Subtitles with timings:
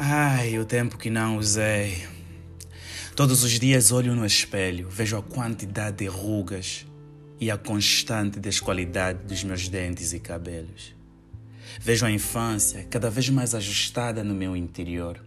[0.00, 2.06] Ai, o tempo que não usei.
[3.16, 6.86] Todos os dias olho no espelho, vejo a quantidade de rugas
[7.40, 10.94] e a constante desqualidade dos meus dentes e cabelos.
[11.80, 15.20] Vejo a infância cada vez mais ajustada no meu interior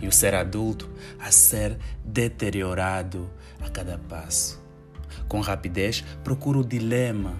[0.00, 0.88] e o ser adulto
[1.18, 3.28] a ser deteriorado
[3.60, 4.62] a cada passo.
[5.26, 7.36] Com rapidez, procuro o dilema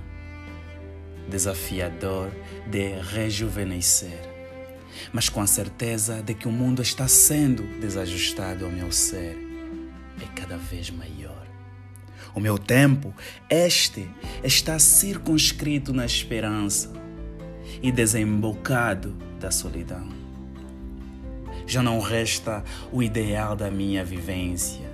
[1.28, 2.32] desafiador
[2.68, 4.33] de rejuvenescer,
[5.12, 9.44] mas com a certeza de que o mundo está sendo desajustado ao meu ser
[10.20, 11.44] é cada vez maior.
[12.34, 13.14] O meu tempo,
[13.48, 14.08] este,
[14.42, 16.92] está circunscrito na esperança
[17.82, 20.08] e desembocado da solidão.
[21.66, 24.90] Já não resta o ideal da minha vivência,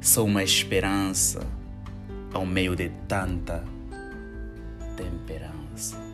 [0.00, 1.46] sou uma esperança
[2.32, 3.64] ao meio de tanta
[4.96, 6.07] temperança.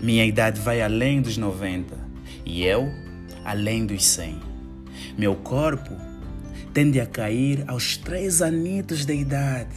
[0.00, 1.96] Minha idade vai além dos 90
[2.44, 2.92] e eu
[3.44, 4.40] além dos 100.
[5.16, 5.96] Meu corpo
[6.74, 9.74] tende a cair aos três anitos de idade.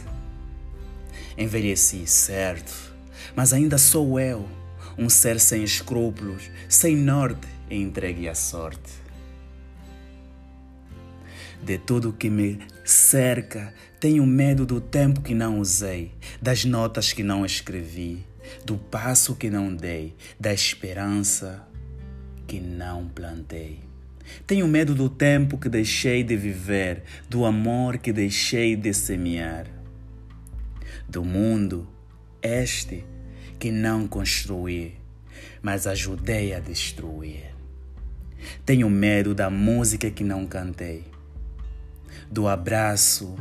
[1.38, 2.94] Envelheci, certo,
[3.34, 4.46] mas ainda sou eu,
[4.98, 9.00] um ser sem escrúpulos, sem norte e entregue à sorte.
[11.62, 17.22] De tudo que me cerca, tenho medo do tempo que não usei, das notas que
[17.22, 18.26] não escrevi,
[18.64, 21.66] do passo que não dei, da esperança
[22.46, 23.80] que não plantei.
[24.46, 29.66] Tenho medo do tempo que deixei de viver, do amor que deixei de semear,
[31.08, 31.88] do mundo
[32.42, 33.04] este
[33.58, 34.96] que não construí,
[35.62, 37.54] mas ajudei a destruir.
[38.64, 41.04] Tenho medo da música que não cantei,
[42.30, 43.36] do abraço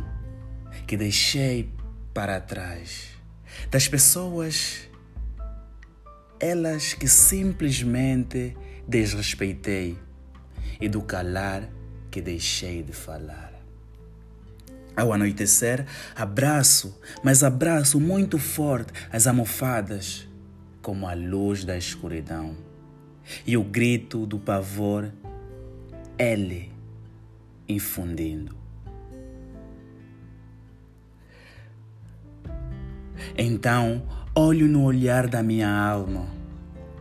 [0.86, 1.70] que deixei
[2.14, 3.08] para trás,
[3.72, 4.89] das pessoas,
[6.40, 8.56] elas que simplesmente
[8.88, 9.98] desrespeitei
[10.80, 11.70] e do calar
[12.10, 13.54] que deixei de falar.
[14.96, 15.86] Ao anoitecer,
[16.16, 20.28] abraço, mas abraço muito forte as almofadas,
[20.82, 22.56] como a luz da escuridão.
[23.46, 25.12] E o grito do pavor,
[26.18, 26.72] ele
[27.68, 28.58] infundindo.
[33.38, 34.04] Então,
[34.40, 36.26] olho no olhar da minha alma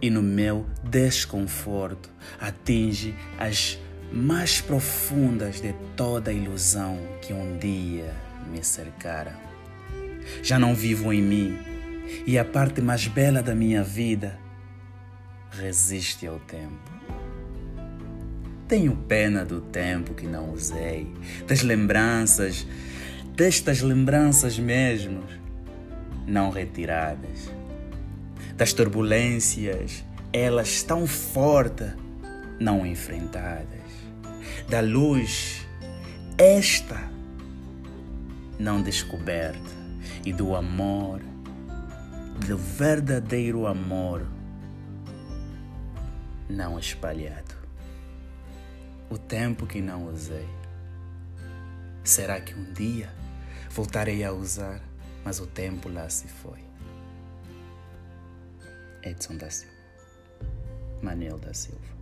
[0.02, 2.10] e no meu desconforto
[2.40, 3.78] atinge as
[4.12, 8.12] mais profundas de toda a ilusão que um dia
[8.50, 9.38] me cercara.
[10.42, 11.58] Já não vivo em mim
[12.26, 14.36] e a parte mais bela da minha vida
[15.52, 16.90] resiste ao tempo.
[18.66, 21.06] Tenho pena do tempo que não usei,
[21.46, 22.66] das lembranças,
[23.36, 25.22] destas lembranças mesmo,
[26.28, 27.50] não retiradas
[28.58, 31.94] das turbulências, elas tão fortes,
[32.58, 33.68] não enfrentadas,
[34.68, 35.64] da luz,
[36.36, 37.08] esta
[38.58, 39.78] não descoberta,
[40.24, 41.20] e do amor,
[42.46, 44.26] do verdadeiro amor
[46.48, 47.54] não espalhado.
[49.08, 50.48] O tempo que não usei.
[52.02, 53.08] Será que um dia
[53.70, 54.80] voltarei a usar,
[55.24, 56.58] mas o tempo lá se foi?
[59.02, 59.74] Edson da Silva.
[61.02, 61.98] Manuel da Silva.